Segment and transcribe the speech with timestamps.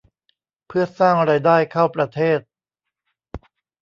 [0.67, 2.39] เพื่อสร้างรายได้เข้าประเทศ